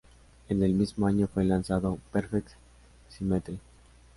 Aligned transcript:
En 0.49 0.63
el 0.63 0.73
mismo 0.73 1.05
año 1.05 1.27
fue 1.27 1.43
lanzado 1.45 1.99
"Perfect 2.11 2.47
Symmetry". 3.09 3.59